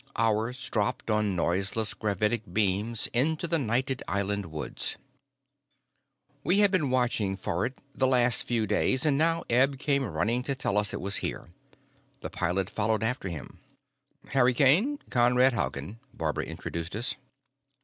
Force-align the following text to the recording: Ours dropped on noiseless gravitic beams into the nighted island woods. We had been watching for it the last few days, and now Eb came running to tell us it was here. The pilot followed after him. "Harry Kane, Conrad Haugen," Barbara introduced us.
Ours 0.17 0.67
dropped 0.67 1.11
on 1.11 1.35
noiseless 1.35 1.93
gravitic 1.93 2.41
beams 2.51 3.05
into 3.13 3.45
the 3.45 3.59
nighted 3.59 4.01
island 4.07 4.47
woods. 4.47 4.97
We 6.43 6.57
had 6.57 6.71
been 6.71 6.89
watching 6.89 7.37
for 7.37 7.67
it 7.67 7.77
the 7.93 8.07
last 8.07 8.41
few 8.41 8.65
days, 8.65 9.05
and 9.05 9.15
now 9.15 9.43
Eb 9.47 9.77
came 9.77 10.03
running 10.03 10.41
to 10.41 10.55
tell 10.55 10.75
us 10.79 10.91
it 10.91 11.01
was 11.01 11.17
here. 11.17 11.49
The 12.21 12.31
pilot 12.31 12.67
followed 12.67 13.03
after 13.03 13.27
him. 13.29 13.59
"Harry 14.29 14.55
Kane, 14.55 14.97
Conrad 15.11 15.53
Haugen," 15.53 15.99
Barbara 16.15 16.45
introduced 16.45 16.95
us. 16.95 17.13